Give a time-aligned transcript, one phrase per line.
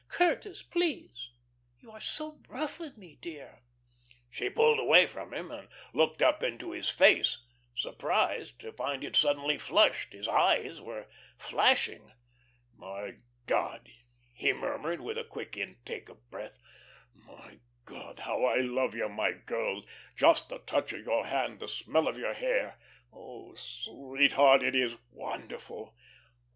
[0.07, 0.63] Curtis!
[0.63, 1.29] Please.
[1.79, 3.59] You are so rough with me, dear."
[4.31, 9.15] She pulled away from him, and looked up into his face, surprised to find it
[9.15, 12.13] suddenly flushed; his eyes were flashing.
[12.75, 13.89] "My God,"
[14.33, 16.57] he murmured, with a quick intake of breath,
[17.13, 19.85] "my God, how I love you, my girl!
[20.15, 22.79] Just the touch of your hand, the smell of your hair.
[23.13, 24.63] Oh, sweetheart.
[24.63, 25.95] It is wonderful!